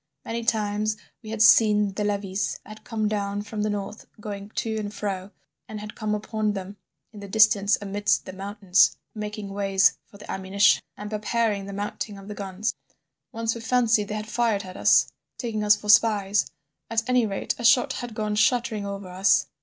[0.25, 4.49] Many times we had seen the levies that had come down from the north going
[4.55, 5.29] to and fro,
[5.67, 6.77] and had come upon them
[7.13, 12.17] in the distance amidst the mountains making ways for the ammunition and preparing the mounting
[12.17, 12.73] of the guns.
[13.31, 15.05] Once we fancied they had fired at us,
[15.37, 19.45] taking us for spies—at any rate a shot had gone shuddering over us.